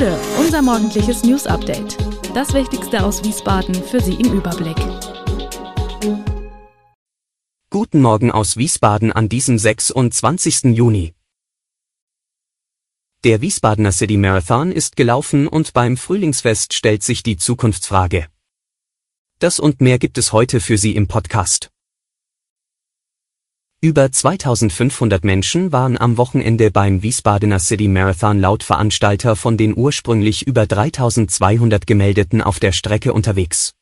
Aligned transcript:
Gude, 0.00 0.18
unser 0.38 0.62
morgendliches 0.62 1.24
News 1.24 1.46
Update. 1.46 1.98
Das 2.34 2.54
Wichtigste 2.54 3.04
aus 3.04 3.22
Wiesbaden 3.22 3.74
für 3.74 4.00
Sie 4.00 4.14
im 4.14 4.32
Überblick. 4.32 4.78
Guten 7.68 8.00
Morgen 8.00 8.32
aus 8.32 8.56
Wiesbaden 8.56 9.12
an 9.12 9.28
diesem 9.28 9.58
26. 9.58 10.74
Juni. 10.74 11.12
Der 13.24 13.42
Wiesbadener 13.42 13.92
City 13.92 14.16
Marathon 14.16 14.72
ist 14.72 14.96
gelaufen 14.96 15.46
und 15.46 15.74
beim 15.74 15.98
Frühlingsfest 15.98 16.72
stellt 16.72 17.02
sich 17.02 17.22
die 17.22 17.36
Zukunftsfrage. 17.36 18.28
Das 19.38 19.60
und 19.60 19.82
mehr 19.82 19.98
gibt 19.98 20.16
es 20.16 20.32
heute 20.32 20.60
für 20.60 20.78
Sie 20.78 20.96
im 20.96 21.08
Podcast. 21.08 21.70
Über 23.82 24.12
2500 24.12 25.24
Menschen 25.24 25.72
waren 25.72 25.96
am 25.96 26.18
Wochenende 26.18 26.70
beim 26.70 27.02
Wiesbadener 27.02 27.58
City 27.58 27.88
Marathon 27.88 28.38
laut 28.38 28.62
Veranstalter 28.62 29.36
von 29.36 29.56
den 29.56 29.74
ursprünglich 29.74 30.46
über 30.46 30.66
3200 30.66 31.86
gemeldeten 31.86 32.42
auf 32.42 32.60
der 32.60 32.72
Strecke 32.72 33.14
unterwegs. 33.14 33.72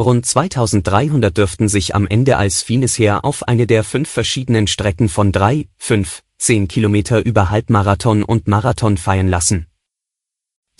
Rund 0.00 0.24
2300 0.24 1.36
dürften 1.36 1.68
sich 1.68 1.94
am 1.94 2.06
Ende 2.06 2.38
als 2.38 2.62
Fines 2.62 2.98
Heer 2.98 3.26
auf 3.26 3.42
eine 3.42 3.66
der 3.66 3.84
fünf 3.84 4.08
verschiedenen 4.08 4.66
Strecken 4.68 5.10
von 5.10 5.32
drei, 5.32 5.68
fünf, 5.76 6.22
zehn 6.38 6.66
Kilometer 6.66 7.22
über 7.26 7.50
Halbmarathon 7.50 8.22
und 8.22 8.48
Marathon 8.48 8.96
feiern 8.96 9.28
lassen. 9.28 9.66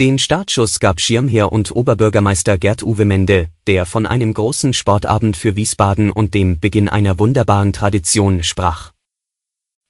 Den 0.00 0.18
Startschuss 0.18 0.80
gab 0.80 1.00
Schirmherr 1.00 1.52
und 1.52 1.70
Oberbürgermeister 1.70 2.58
Gerd-Uwe 2.58 3.04
Mende, 3.04 3.50
der 3.68 3.86
von 3.86 4.06
einem 4.06 4.34
großen 4.34 4.72
Sportabend 4.72 5.36
für 5.36 5.54
Wiesbaden 5.54 6.10
und 6.10 6.34
dem 6.34 6.58
Beginn 6.58 6.88
einer 6.88 7.20
wunderbaren 7.20 7.72
Tradition 7.72 8.42
sprach. 8.42 8.90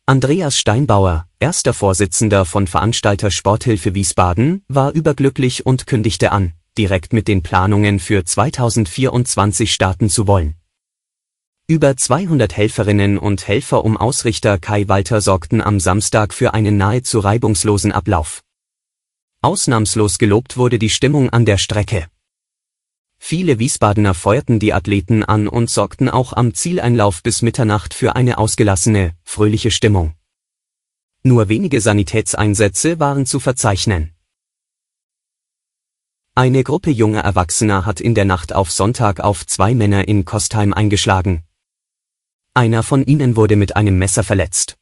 Andreas 0.05 0.59
Steinbauer, 0.59 1.27
erster 1.39 1.73
Vorsitzender 1.73 2.45
von 2.45 2.67
Veranstalter 2.67 3.31
Sporthilfe 3.31 3.95
Wiesbaden, 3.95 4.63
war 4.69 4.93
überglücklich 4.93 5.65
und 5.65 5.87
kündigte 5.87 6.33
an, 6.33 6.53
direkt 6.77 7.15
mit 7.15 7.27
den 7.27 7.43
Planungen 7.43 7.99
für 7.99 8.27
2024 8.27 9.73
starten 9.73 10.11
zu 10.11 10.27
wollen. 10.27 10.53
Über 11.67 11.97
200 11.97 12.55
Helferinnen 12.55 13.17
und 13.17 13.49
Helfer 13.49 13.83
um 13.83 13.97
Ausrichter 13.97 14.59
Kai 14.59 14.87
Walter 14.87 15.23
sorgten 15.23 15.63
am 15.63 15.81
Samstag 15.81 16.35
für 16.35 16.53
einen 16.53 16.77
nahezu 16.77 17.21
reibungslosen 17.21 17.91
Ablauf. 17.91 18.44
Ausnahmslos 19.45 20.17
gelobt 20.17 20.57
wurde 20.57 20.79
die 20.79 20.89
Stimmung 20.89 21.29
an 21.29 21.45
der 21.45 21.59
Strecke. 21.59 22.07
Viele 23.19 23.59
Wiesbadener 23.59 24.15
feuerten 24.15 24.59
die 24.59 24.73
Athleten 24.73 25.23
an 25.23 25.49
und 25.49 25.69
sorgten 25.69 26.09
auch 26.09 26.33
am 26.33 26.55
Zieleinlauf 26.55 27.23
bis 27.23 27.43
Mitternacht 27.43 27.93
für 27.93 28.17
eine 28.17 28.39
ausgelassene, 28.39 29.15
fröhliche 29.23 29.71
Stimmung. 29.71 30.15
Nur 31.23 31.51
wenige 31.51 31.83
Sanitätseinsätze 31.83 32.99
waren 33.01 33.27
zu 33.27 33.39
verzeichnen. 33.39 34.15
Eine 36.35 36.65
Gruppe 36.65 36.91
junger 36.91 37.21
Erwachsener 37.21 37.85
hat 37.85 38.01
in 38.01 38.15
der 38.15 38.25
Nacht 38.25 38.55
auf 38.55 38.71
Sonntag 38.71 39.21
auf 39.21 39.47
zwei 39.47 39.75
Männer 39.75 40.09
in 40.09 40.25
Kostheim 40.25 40.73
eingeschlagen. 40.73 41.45
Einer 42.55 42.83
von 42.83 43.05
ihnen 43.05 43.37
wurde 43.37 43.57
mit 43.57 43.77
einem 43.77 43.99
Messer 43.99 44.25
verletzt. 44.25 44.79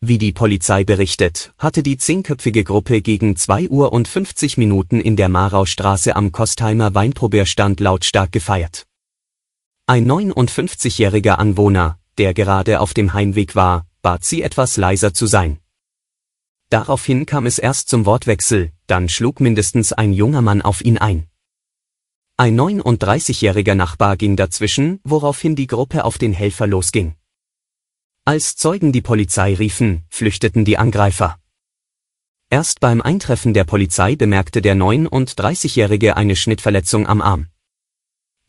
Wie 0.00 0.18
die 0.18 0.32
Polizei 0.32 0.84
berichtet, 0.84 1.54
hatte 1.58 1.82
die 1.82 1.96
zehnköpfige 1.96 2.64
Gruppe 2.64 3.00
gegen 3.00 3.34
2 3.34 3.70
Uhr 3.70 3.92
und 3.92 4.08
50 4.08 4.58
Minuten 4.58 5.00
in 5.00 5.16
der 5.16 5.30
Maraustraße 5.30 6.14
am 6.14 6.32
Kostheimer 6.32 6.94
Weinprobierstand 6.94 7.80
lautstark 7.80 8.30
gefeiert. 8.30 8.86
Ein 9.86 10.06
59-jähriger 10.06 11.38
Anwohner, 11.38 11.98
der 12.18 12.34
gerade 12.34 12.80
auf 12.80 12.92
dem 12.92 13.14
Heimweg 13.14 13.56
war, 13.56 13.86
bat 14.02 14.22
sie 14.22 14.42
etwas 14.42 14.76
leiser 14.76 15.14
zu 15.14 15.26
sein. 15.26 15.60
Daraufhin 16.68 17.24
kam 17.24 17.46
es 17.46 17.58
erst 17.58 17.88
zum 17.88 18.04
Wortwechsel, 18.04 18.72
dann 18.86 19.08
schlug 19.08 19.40
mindestens 19.40 19.92
ein 19.92 20.12
junger 20.12 20.42
Mann 20.42 20.60
auf 20.60 20.84
ihn 20.84 20.98
ein. 20.98 21.26
Ein 22.36 22.60
39-jähriger 22.60 23.74
Nachbar 23.74 24.18
ging 24.18 24.36
dazwischen, 24.36 25.00
woraufhin 25.04 25.56
die 25.56 25.68
Gruppe 25.68 26.04
auf 26.04 26.18
den 26.18 26.34
Helfer 26.34 26.66
losging. 26.66 27.14
Als 28.28 28.56
Zeugen 28.56 28.90
die 28.90 29.02
Polizei 29.02 29.54
riefen, 29.54 30.02
flüchteten 30.08 30.64
die 30.64 30.78
Angreifer. 30.78 31.38
Erst 32.50 32.80
beim 32.80 33.00
Eintreffen 33.00 33.54
der 33.54 33.62
Polizei 33.62 34.16
bemerkte 34.16 34.60
der 34.60 34.74
39-Jährige 34.74 36.16
eine 36.16 36.34
Schnittverletzung 36.34 37.06
am 37.06 37.22
Arm. 37.22 37.46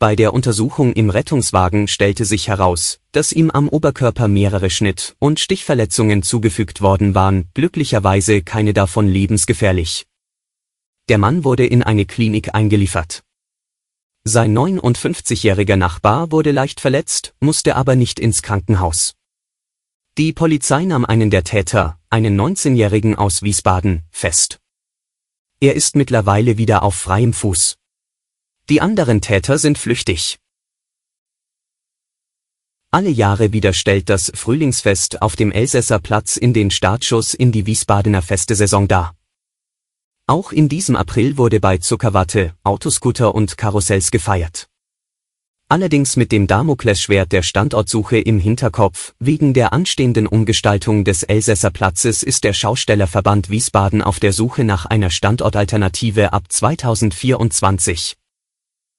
Bei 0.00 0.16
der 0.16 0.34
Untersuchung 0.34 0.94
im 0.94 1.10
Rettungswagen 1.10 1.86
stellte 1.86 2.24
sich 2.24 2.48
heraus, 2.48 2.98
dass 3.12 3.30
ihm 3.30 3.52
am 3.52 3.68
Oberkörper 3.68 4.26
mehrere 4.26 4.68
Schnitt- 4.68 5.14
und 5.20 5.38
Stichverletzungen 5.38 6.24
zugefügt 6.24 6.80
worden 6.80 7.14
waren, 7.14 7.48
glücklicherweise 7.54 8.42
keine 8.42 8.74
davon 8.74 9.06
lebensgefährlich. 9.06 10.08
Der 11.08 11.18
Mann 11.18 11.44
wurde 11.44 11.64
in 11.64 11.84
eine 11.84 12.04
Klinik 12.04 12.52
eingeliefert. 12.52 13.22
Sein 14.24 14.58
59-jähriger 14.58 15.76
Nachbar 15.76 16.32
wurde 16.32 16.50
leicht 16.50 16.80
verletzt, 16.80 17.36
musste 17.38 17.76
aber 17.76 17.94
nicht 17.94 18.18
ins 18.18 18.42
Krankenhaus. 18.42 19.14
Die 20.18 20.32
Polizei 20.32 20.84
nahm 20.84 21.04
einen 21.04 21.30
der 21.30 21.44
Täter, 21.44 21.96
einen 22.10 22.36
19-Jährigen 22.36 23.14
aus 23.14 23.42
Wiesbaden, 23.42 24.02
fest. 24.10 24.58
Er 25.60 25.76
ist 25.76 25.94
mittlerweile 25.94 26.58
wieder 26.58 26.82
auf 26.82 26.96
freiem 26.96 27.32
Fuß. 27.32 27.76
Die 28.68 28.80
anderen 28.80 29.20
Täter 29.20 29.58
sind 29.58 29.78
flüchtig. 29.78 30.40
Alle 32.90 33.10
Jahre 33.10 33.52
wieder 33.52 33.72
stellt 33.72 34.08
das 34.08 34.32
Frühlingsfest 34.34 35.22
auf 35.22 35.36
dem 35.36 35.52
Elsässer 35.52 36.00
Platz 36.00 36.36
in 36.36 36.52
den 36.52 36.72
Startschuss 36.72 37.32
in 37.32 37.52
die 37.52 37.66
Wiesbadener 37.66 38.20
Festesaison 38.20 38.88
dar. 38.88 39.14
Auch 40.26 40.50
in 40.50 40.68
diesem 40.68 40.96
April 40.96 41.36
wurde 41.36 41.60
bei 41.60 41.78
Zuckerwatte, 41.78 42.56
Autoscooter 42.64 43.36
und 43.36 43.56
Karussells 43.56 44.10
gefeiert 44.10 44.67
allerdings 45.68 46.16
mit 46.16 46.32
dem 46.32 46.46
Damoklesschwert 46.46 47.32
der 47.32 47.42
Standortsuche 47.42 48.18
im 48.18 48.38
Hinterkopf. 48.38 49.14
Wegen 49.18 49.52
der 49.54 49.72
anstehenden 49.72 50.26
Umgestaltung 50.26 51.04
des 51.04 51.22
Elsässer 51.22 51.70
Platzes 51.70 52.22
ist 52.22 52.44
der 52.44 52.52
Schaustellerverband 52.52 53.50
Wiesbaden 53.50 54.02
auf 54.02 54.20
der 54.20 54.32
Suche 54.32 54.64
nach 54.64 54.86
einer 54.86 55.10
Standortalternative 55.10 56.32
ab 56.32 56.44
2024. 56.48 58.16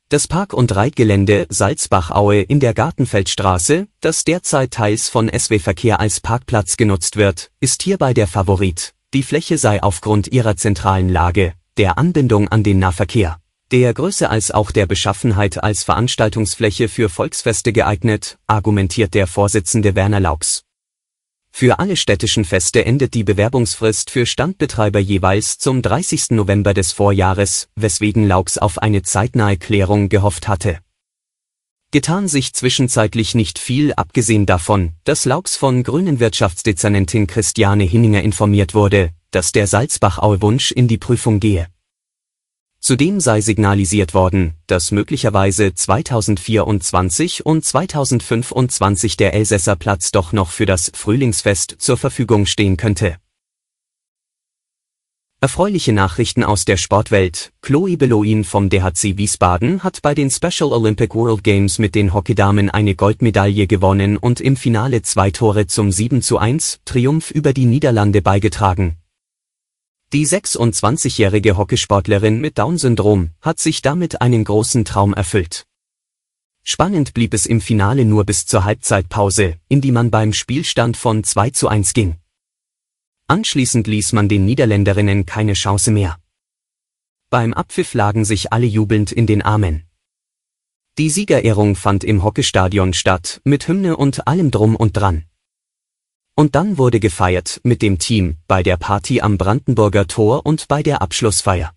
Das 0.10 0.28
Park- 0.28 0.54
und 0.54 0.76
Reitgelände 0.76 1.46
Salzbachaue 1.50 2.42
in 2.42 2.60
der 2.60 2.74
Gartenfeldstraße, 2.74 3.88
das 4.02 4.24
derzeit 4.24 4.72
teils 4.72 5.08
von 5.08 5.30
SW 5.30 5.60
Verkehr 5.60 6.00
als 6.00 6.20
Parkplatz 6.20 6.78
genutzt 6.78 7.16
wird, 7.16 7.52
ist 7.60 7.84
hierbei 7.84 8.14
der 8.14 8.28
Favorit. 8.28 8.94
Die 9.14 9.24
Fläche 9.24 9.58
sei 9.58 9.84
aufgrund 9.84 10.28
ihrer 10.28 10.56
zentralen 10.56 11.10
Lage, 11.10 11.54
der 11.78 11.98
Anbindung 12.00 12.48
an 12.48 12.64
den 12.64 12.80
Nahverkehr 12.80 13.40
der 13.72 13.94
Größe 13.94 14.30
als 14.30 14.50
auch 14.52 14.72
der 14.72 14.88
Beschaffenheit 14.88 15.64
als 15.64 15.84
Veranstaltungsfläche 15.84 16.90
für 16.90 17.08
Volksfeste 17.08 17.72
geeignet, 17.72 18.40
argumentiert 18.48 19.14
der 19.14 19.28
Vorsitzende 19.28 19.96
Werner 19.96 20.20
Laux. 20.20 20.64
Für 21.52 21.80
alle 21.80 21.96
städtischen 21.96 22.46
Feste 22.46 22.86
endet 22.86 23.14
die 23.14 23.24
Bewerbungsfrist 23.24 24.10
für 24.10 24.26
Standbetreiber 24.26 25.00
jeweils 25.00 25.58
zum 25.58 25.82
30. 25.82 26.32
November 26.32 26.74
des 26.74 26.94
Vorjahres, 26.94 27.68
weswegen 27.76 28.28
Laux 28.28 28.58
auf 28.58 28.80
eine 28.80 29.04
zeitnahe 29.04 29.58
Klärung 29.58 30.10
gehofft 30.10 30.48
hatte. 30.48 30.80
Getan 31.92 32.28
sich 32.28 32.54
zwischenzeitlich 32.54 33.34
nicht 33.34 33.60
viel 33.60 33.94
abgesehen 33.94 34.46
davon, 34.46 34.94
dass 35.04 35.26
Laux 35.26 35.58
von 35.58 35.84
Grünen 35.84 36.20
Wirtschaftsdezernentin 36.20 37.28
Christiane 37.28 37.84
Hinninger 37.84 38.22
informiert 38.22 38.74
wurde, 38.74 39.12
dass 39.32 39.52
der 39.52 39.68
Salzbach-Aue-Wunsch 39.68 40.72
in 40.72 40.88
die 40.88 41.00
Prüfung 41.00 41.40
gehe. 41.40 41.68
Zudem 42.82 43.20
sei 43.20 43.42
signalisiert 43.42 44.14
worden, 44.14 44.54
dass 44.68 44.92
möglicherweise 44.92 45.74
2024 45.74 47.46
und 47.46 47.64
2025 47.66 49.18
der 49.18 49.34
Elsässer 49.34 49.76
Platz 49.76 50.12
doch 50.12 50.32
noch 50.32 50.52
für 50.52 50.66
das 50.66 50.92
Frühlingsfest 50.96 51.76
zur 51.78 51.98
Verfügung 51.98 52.46
stehen 52.46 52.78
könnte. 52.78 53.18
Erfreuliche 55.42 55.94
Nachrichten 55.94 56.44
aus 56.44 56.66
der 56.66 56.76
Sportwelt. 56.76 57.54
Chloe 57.62 57.96
Beloin 57.96 58.44
vom 58.44 58.70
DHC 58.70 59.16
Wiesbaden 59.16 59.84
hat 59.84 60.02
bei 60.02 60.14
den 60.14 60.30
Special 60.30 60.74
Olympic 60.74 61.16
World 61.16 61.46
Games 61.46 61.80
mit 61.80 61.96
den 61.96 62.14
Hockeydamen 62.14 62.70
eine 62.70 62.94
Goldmedaille 62.94 63.66
gewonnen 63.66 64.18
und 64.18 64.42
im 64.42 64.58
Finale 64.58 65.02
zwei 65.02 65.32
Tore 65.32 65.68
zum 65.68 65.94
7 65.94 66.22
zu 66.22 66.40
1 66.40 66.82
Triumph 66.84 67.32
über 67.32 67.54
die 67.54 67.66
Niederlande 67.66 68.22
beigetragen. 68.22 68.99
Die 70.12 70.26
26-jährige 70.26 71.56
Hockeysportlerin 71.56 72.42
mit 72.42 72.58
Down-Syndrom 72.58 73.30
hat 73.42 73.60
sich 73.60 73.84
damit 73.84 74.22
einen 74.22 74.44
großen 74.44 74.84
Traum 74.84 75.14
erfüllt. 75.14 75.68
Spannend 76.64 77.14
blieb 77.14 77.36
es 77.36 77.46
im 77.46 77.62
Finale 77.62 78.06
nur 78.06 78.26
bis 78.26 78.48
zur 78.48 78.64
Halbzeitpause, 78.64 79.60
in 79.68 79.82
die 79.82 79.92
man 79.92 80.10
beim 80.10 80.34
Spielstand 80.34 80.98
von 80.98 81.24
2 81.24 81.52
zu 81.52 81.68
1 81.68 81.94
ging. 81.94 82.18
Anschließend 83.28 83.86
ließ 83.86 84.14
man 84.14 84.28
den 84.28 84.46
Niederländerinnen 84.46 85.28
keine 85.28 85.54
Chance 85.54 85.92
mehr. 85.92 86.18
Beim 87.30 87.54
Abpfiff 87.54 87.94
lagen 87.94 88.26
sich 88.26 88.52
alle 88.52 88.66
jubelnd 88.66 89.12
in 89.12 89.28
den 89.28 89.44
Armen. 89.44 89.84
Die 90.98 91.12
Siegerehrung 91.12 91.76
fand 91.76 92.04
im 92.04 92.24
Hockeystadion 92.24 92.94
statt, 92.94 93.42
mit 93.44 93.68
Hymne 93.68 93.96
und 93.96 94.28
allem 94.28 94.50
drum 94.50 94.76
und 94.76 94.98
dran. 94.98 95.29
Und 96.40 96.56
dann 96.56 96.78
wurde 96.78 97.02
gefeiert 97.02 97.60
mit 97.64 97.82
dem 97.82 98.00
Team 98.00 98.38
bei 98.48 98.64
der 98.64 98.78
Party 98.78 99.20
am 99.20 99.38
Brandenburger 99.38 100.08
Tor 100.08 100.46
und 100.46 100.70
bei 100.70 100.82
der 100.82 101.02
Abschlussfeier. 101.02 101.74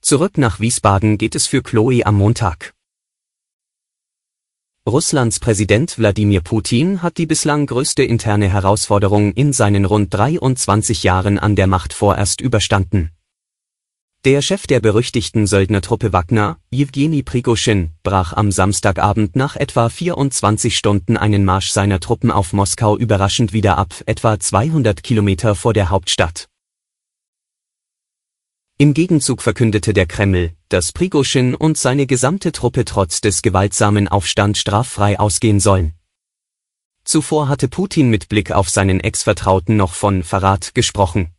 Zurück 0.00 0.38
nach 0.38 0.60
Wiesbaden 0.60 1.18
geht 1.18 1.34
es 1.34 1.48
für 1.48 1.60
Chloe 1.60 2.06
am 2.06 2.14
Montag. 2.14 2.72
Russlands 4.86 5.40
Präsident 5.40 5.98
Wladimir 5.98 6.40
Putin 6.40 7.02
hat 7.02 7.18
die 7.18 7.26
bislang 7.26 7.66
größte 7.66 8.04
interne 8.04 8.48
Herausforderung 8.48 9.32
in 9.32 9.52
seinen 9.52 9.86
rund 9.86 10.14
23 10.14 11.02
Jahren 11.02 11.40
an 11.40 11.56
der 11.56 11.66
Macht 11.66 11.92
vorerst 11.92 12.40
überstanden. 12.40 13.10
Der 14.24 14.42
Chef 14.42 14.66
der 14.66 14.80
berüchtigten 14.80 15.46
Söldnertruppe 15.46 16.12
Wagner, 16.12 16.58
Jewgeni 16.72 17.22
Prigoschin, 17.22 17.92
brach 18.02 18.32
am 18.32 18.50
Samstagabend 18.50 19.36
nach 19.36 19.54
etwa 19.54 19.88
24 19.88 20.76
Stunden 20.76 21.16
einen 21.16 21.44
Marsch 21.44 21.70
seiner 21.70 22.00
Truppen 22.00 22.32
auf 22.32 22.52
Moskau 22.52 22.98
überraschend 22.98 23.52
wieder 23.52 23.78
ab, 23.78 23.94
etwa 24.06 24.40
200 24.40 25.04
Kilometer 25.04 25.54
vor 25.54 25.72
der 25.72 25.90
Hauptstadt. 25.90 26.48
Im 28.76 28.92
Gegenzug 28.92 29.40
verkündete 29.40 29.92
der 29.92 30.06
Kreml, 30.06 30.50
dass 30.68 30.90
Prigoschin 30.90 31.54
und 31.54 31.78
seine 31.78 32.06
gesamte 32.06 32.50
Truppe 32.50 32.84
trotz 32.84 33.20
des 33.20 33.42
gewaltsamen 33.42 34.08
Aufstands 34.08 34.58
straffrei 34.58 35.16
ausgehen 35.20 35.60
sollen. 35.60 35.94
Zuvor 37.04 37.48
hatte 37.48 37.68
Putin 37.68 38.10
mit 38.10 38.28
Blick 38.28 38.50
auf 38.50 38.68
seinen 38.68 38.98
Ex-Vertrauten 38.98 39.76
noch 39.76 39.92
von 39.94 40.24
Verrat 40.24 40.74
gesprochen. 40.74 41.32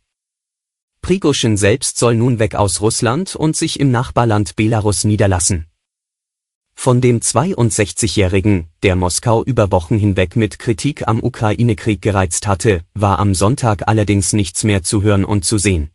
Prigoschin 1.02 1.56
selbst 1.56 1.98
soll 1.98 2.14
nun 2.14 2.38
weg 2.38 2.54
aus 2.54 2.80
Russland 2.80 3.34
und 3.36 3.56
sich 3.56 3.80
im 3.80 3.90
Nachbarland 3.90 4.56
Belarus 4.56 5.04
niederlassen. 5.04 5.66
Von 6.74 7.00
dem 7.00 7.20
62-Jährigen, 7.20 8.68
der 8.82 8.96
Moskau 8.96 9.44
über 9.44 9.70
Wochen 9.70 9.98
hinweg 9.98 10.36
mit 10.36 10.58
Kritik 10.58 11.06
am 11.08 11.22
Ukraine-Krieg 11.22 12.00
gereizt 12.00 12.46
hatte, 12.46 12.82
war 12.94 13.18
am 13.18 13.34
Sonntag 13.34 13.86
allerdings 13.86 14.32
nichts 14.32 14.64
mehr 14.64 14.82
zu 14.82 15.02
hören 15.02 15.24
und 15.24 15.44
zu 15.44 15.58
sehen. 15.58 15.90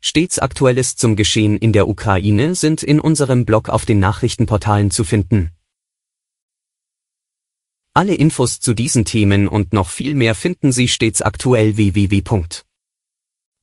Stets 0.00 0.38
Aktuelles 0.38 0.96
zum 0.96 1.16
Geschehen 1.16 1.56
in 1.56 1.72
der 1.72 1.88
Ukraine 1.88 2.54
sind 2.54 2.82
in 2.82 3.00
unserem 3.00 3.44
Blog 3.44 3.68
auf 3.68 3.86
den 3.86 4.00
Nachrichtenportalen 4.00 4.90
zu 4.90 5.04
finden. 5.04 5.50
Alle 7.92 8.14
Infos 8.14 8.60
zu 8.60 8.72
diesen 8.72 9.04
Themen 9.04 9.48
und 9.48 9.72
noch 9.72 9.88
viel 9.88 10.14
mehr 10.14 10.34
finden 10.34 10.72
Sie 10.72 10.88
stets 10.88 11.22
aktuell 11.22 11.76
www 11.76 12.22